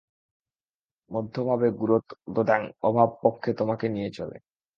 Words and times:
মধ্বভাবে 1.11 1.67
গুড়ং 1.79 2.01
দদ্যাৎ, 2.35 2.63
অভাবপক্ষে 2.81 3.51
তোমাকে 3.53 3.85
নিয়ে 3.89 4.09
চলে। 4.17 4.37